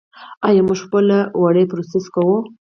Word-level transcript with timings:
آیا 0.47 0.61
موږ 0.67 0.79
خپل 0.85 1.05
وړۍ 1.41 1.65
پروسس 1.71 2.05
کوو؟ 2.13 2.37